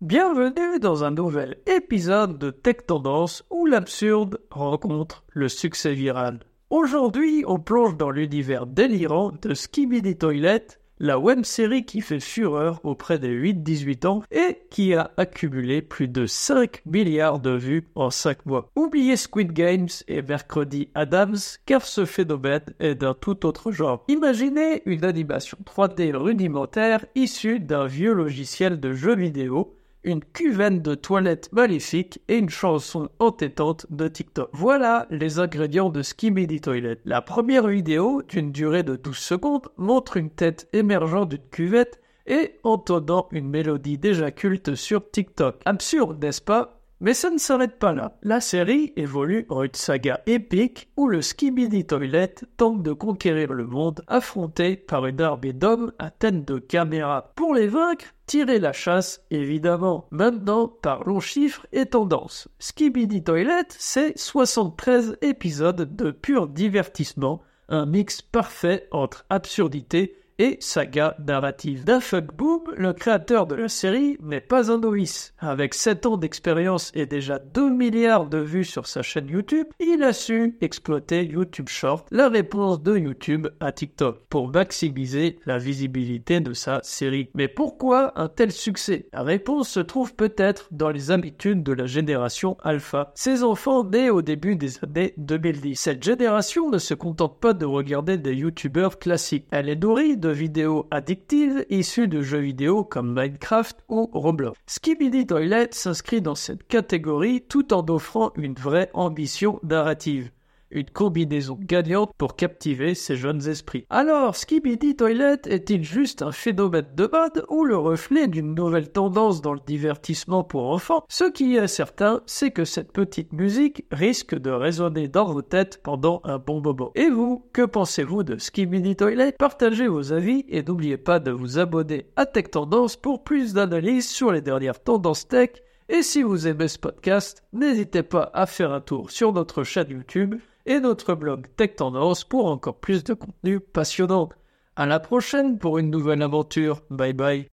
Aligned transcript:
Bienvenue 0.00 0.80
dans 0.80 1.04
un 1.04 1.10
nouvel 1.10 1.58
épisode 1.66 2.38
de 2.38 2.50
Tech 2.50 2.86
Tendance 2.86 3.44
où 3.50 3.66
l'absurde 3.66 4.40
rencontre 4.50 5.24
le 5.28 5.50
succès 5.50 5.92
viral. 5.92 6.40
Aujourd'hui, 6.70 7.44
on 7.46 7.58
plonge 7.58 7.98
dans 7.98 8.08
l'univers 8.08 8.64
délirant 8.66 9.30
de 9.42 9.52
Skibidi 9.52 10.16
Toilet, 10.16 10.66
la 11.00 11.18
web 11.18 11.44
série 11.44 11.84
qui 11.84 12.00
fait 12.00 12.18
fureur 12.18 12.80
auprès 12.82 13.18
des 13.18 13.28
8-18 13.28 14.06
ans 14.06 14.22
et 14.30 14.62
qui 14.70 14.94
a 14.94 15.10
accumulé 15.18 15.82
plus 15.82 16.08
de 16.08 16.24
5 16.24 16.80
milliards 16.86 17.38
de 17.38 17.50
vues 17.50 17.86
en 17.94 18.08
5 18.08 18.46
mois. 18.46 18.70
Oubliez 18.76 19.16
Squid 19.16 19.52
Games 19.52 19.88
et 20.08 20.22
Mercredi 20.22 20.88
Adams 20.94 21.36
car 21.66 21.84
ce 21.84 22.06
phénomène 22.06 22.64
est 22.78 22.94
d'un 22.94 23.12
tout 23.12 23.44
autre 23.44 23.70
genre. 23.70 24.06
Imaginez 24.08 24.80
une 24.86 25.04
animation 25.04 25.58
3D 25.66 26.16
rudimentaire 26.16 27.04
issue 27.14 27.60
d'un 27.60 27.84
vieux 27.84 28.14
logiciel 28.14 28.80
de 28.80 28.94
jeu 28.94 29.14
vidéo 29.14 29.76
une 30.04 30.24
cuvette 30.24 30.82
de 30.82 30.94
toilette 30.94 31.52
maléfique 31.52 32.20
et 32.28 32.38
une 32.38 32.48
chanson 32.48 33.10
entêtante 33.18 33.86
de 33.90 34.08
TikTok. 34.08 34.50
Voilà 34.52 35.06
les 35.10 35.38
ingrédients 35.38 35.90
de 35.90 36.02
Skibidi 36.02 36.60
Toilet. 36.60 36.98
La 37.04 37.22
première 37.22 37.66
vidéo, 37.66 38.22
d'une 38.22 38.52
durée 38.52 38.82
de 38.82 38.96
12 38.96 39.16
secondes, 39.16 39.68
montre 39.76 40.16
une 40.16 40.30
tête 40.30 40.68
émergeant 40.72 41.26
d'une 41.26 41.38
cuvette 41.50 42.00
et 42.26 42.58
entendant 42.62 43.28
une 43.32 43.48
mélodie 43.48 43.98
déjà 43.98 44.30
culte 44.30 44.74
sur 44.74 45.10
TikTok. 45.10 45.60
Absurde, 45.64 46.22
n'est-ce 46.22 46.40
pas? 46.40 46.79
Mais 47.00 47.14
ça 47.14 47.30
ne 47.30 47.38
s'arrête 47.38 47.78
pas 47.78 47.92
là. 47.92 48.18
La 48.22 48.40
série 48.40 48.92
évolue 48.96 49.46
en 49.48 49.62
une 49.62 49.74
saga 49.74 50.20
épique 50.26 50.90
où 50.96 51.08
le 51.08 51.22
Skibidi 51.22 51.86
Toilet 51.86 52.34
tente 52.56 52.82
de 52.82 52.92
conquérir 52.92 53.52
le 53.52 53.66
monde 53.66 54.02
affronté 54.06 54.76
par 54.76 55.06
une 55.06 55.20
armée 55.20 55.52
d'hommes 55.52 55.92
à 55.98 56.10
tête 56.10 56.44
de 56.44 56.58
caméra. 56.58 57.32
Pour 57.36 57.54
les 57.54 57.66
vaincre, 57.68 58.06
tirer 58.26 58.58
la 58.58 58.72
chasse, 58.72 59.24
évidemment. 59.30 60.06
Maintenant, 60.10 60.68
parlons 60.68 61.20
chiffres 61.20 61.66
et 61.72 61.86
tendances. 61.86 62.48
Skibidi 62.58 63.24
Toilet, 63.24 63.64
c'est 63.70 64.16
73 64.18 65.16
épisodes 65.22 65.96
de 65.96 66.10
pur 66.10 66.48
divertissement, 66.48 67.42
un 67.68 67.86
mix 67.86 68.20
parfait 68.20 68.88
entre 68.90 69.24
absurdité 69.30 70.16
et 70.40 70.56
saga 70.60 71.16
narrative. 71.18 71.84
Dafug 71.84 72.32
Le 72.76 72.92
créateur 72.92 73.46
de 73.46 73.54
la 73.54 73.68
série, 73.68 74.16
n'est 74.22 74.40
pas 74.40 74.70
un 74.70 74.78
novice. 74.78 75.34
Avec 75.38 75.74
7 75.74 76.06
ans 76.06 76.16
d'expérience 76.16 76.92
et 76.94 77.06
déjà 77.06 77.38
2 77.38 77.70
milliards 77.70 78.26
de 78.26 78.38
vues 78.38 78.64
sur 78.64 78.86
sa 78.86 79.02
chaîne 79.02 79.28
YouTube, 79.28 79.66
il 79.80 80.02
a 80.02 80.12
su 80.12 80.56
exploiter 80.60 81.24
YouTube 81.24 81.68
Short, 81.68 82.06
la 82.10 82.28
réponse 82.28 82.82
de 82.82 82.96
YouTube 82.96 83.48
à 83.60 83.72
TikTok, 83.72 84.20
pour 84.28 84.48
maximiser 84.48 85.38
la 85.46 85.58
visibilité 85.58 86.40
de 86.40 86.52
sa 86.52 86.80
série. 86.82 87.30
Mais 87.34 87.48
pourquoi 87.48 88.12
un 88.20 88.28
tel 88.28 88.52
succès? 88.52 89.06
La 89.12 89.22
réponse 89.22 89.68
se 89.68 89.80
trouve 89.80 90.14
peut-être 90.14 90.68
dans 90.70 90.90
les 90.90 91.10
habitudes 91.10 91.62
de 91.62 91.72
la 91.72 91.86
génération 91.86 92.56
Alpha. 92.62 93.12
Ces 93.14 93.42
enfants 93.42 93.84
nés 93.84 94.10
au 94.10 94.22
début 94.22 94.56
des 94.56 94.82
années 94.84 95.14
2010. 95.16 95.76
Cette 95.76 96.02
génération 96.02 96.70
ne 96.70 96.78
se 96.78 96.94
contente 96.94 97.40
pas 97.40 97.52
de 97.52 97.66
regarder 97.66 98.18
des 98.18 98.34
YouTubeurs 98.34 98.98
classiques. 98.98 99.46
Elle 99.50 99.68
est 99.68 99.76
nourrie 99.76 100.16
de 100.16 100.30
vidéos 100.30 100.86
addictives 100.90 101.64
issues 101.70 102.08
de 102.08 102.20
jeux 102.22 102.49
comme 102.88 103.12
Minecraft 103.12 103.78
ou 103.88 104.10
Roblox. 104.12 104.58
Skibidi 104.66 105.26
Toilet 105.26 105.68
s'inscrit 105.72 106.20
dans 106.20 106.34
cette 106.34 106.66
catégorie 106.66 107.42
tout 107.42 107.72
en 107.72 107.84
offrant 107.88 108.32
une 108.36 108.54
vraie 108.54 108.90
ambition 108.94 109.60
narrative 109.62 110.30
une 110.70 110.90
combinaison 110.90 111.58
gagnante 111.60 112.12
pour 112.16 112.36
captiver 112.36 112.94
ces 112.94 113.16
jeunes 113.16 113.48
esprits. 113.48 113.86
Alors, 113.90 114.36
Skibidi 114.36 114.96
Toilet 114.96 115.38
est-il 115.46 115.84
juste 115.84 116.22
un 116.22 116.32
phénomène 116.32 116.86
de 116.96 117.08
mode 117.10 117.44
ou 117.48 117.64
le 117.64 117.76
reflet 117.76 118.28
d'une 118.28 118.54
nouvelle 118.54 118.90
tendance 118.90 119.40
dans 119.40 119.54
le 119.54 119.60
divertissement 119.66 120.44
pour 120.44 120.70
enfants? 120.70 121.04
Ce 121.08 121.24
qui 121.24 121.56
est 121.56 121.66
certain, 121.66 122.22
c'est 122.26 122.50
que 122.50 122.64
cette 122.64 122.92
petite 122.92 123.32
musique 123.32 123.84
risque 123.90 124.38
de 124.38 124.50
résonner 124.50 125.08
dans 125.08 125.32
vos 125.32 125.42
têtes 125.42 125.80
pendant 125.82 126.20
un 126.24 126.38
bon 126.38 126.60
moment. 126.60 126.92
Et 126.94 127.08
vous, 127.08 127.44
que 127.52 127.62
pensez-vous 127.62 128.22
de 128.22 128.38
Skibidi 128.38 128.96
Toilet 128.96 129.32
Partagez 129.38 129.88
vos 129.88 130.12
avis 130.12 130.44
et 130.48 130.62
n'oubliez 130.62 130.96
pas 130.96 131.18
de 131.18 131.30
vous 131.30 131.58
abonner 131.58 132.06
à 132.16 132.26
Tech 132.26 132.50
Tendance 132.50 132.96
pour 132.96 133.24
plus 133.24 133.52
d'analyses 133.52 134.08
sur 134.08 134.32
les 134.32 134.40
dernières 134.40 134.82
tendances 134.82 135.28
tech. 135.28 135.50
Et 135.88 136.02
si 136.02 136.22
vous 136.22 136.46
aimez 136.46 136.68
ce 136.68 136.78
podcast, 136.78 137.42
n'hésitez 137.52 138.04
pas 138.04 138.30
à 138.32 138.46
faire 138.46 138.72
un 138.72 138.80
tour 138.80 139.10
sur 139.10 139.32
notre 139.32 139.64
chaîne 139.64 139.90
YouTube 139.90 140.36
et 140.66 140.80
notre 140.80 141.14
blog 141.14 141.46
Tech 141.56 141.76
Tendance 141.76 142.24
pour 142.24 142.46
encore 142.46 142.80
plus 142.80 143.04
de 143.04 143.14
contenu 143.14 143.60
passionnant. 143.60 144.28
À 144.76 144.86
la 144.86 145.00
prochaine 145.00 145.58
pour 145.58 145.78
une 145.78 145.90
nouvelle 145.90 146.22
aventure. 146.22 146.82
Bye 146.90 147.12
bye. 147.12 147.48